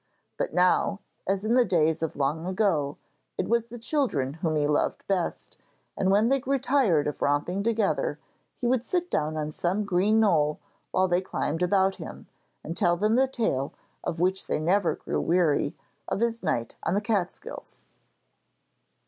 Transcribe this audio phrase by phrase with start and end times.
[0.35, 2.97] But now, as in the days of long ago,
[3.37, 5.59] it was the children whom he loved best,
[5.95, 8.17] and when they grew tired of romping together,
[8.57, 10.59] he would sit down on some green knoll
[10.89, 12.25] while they climbed about him,
[12.63, 15.75] and tell them the tale, of which they never grew weary,
[16.07, 17.85] of his night on the Catskills.